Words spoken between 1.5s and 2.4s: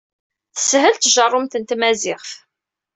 n tmaziɣt.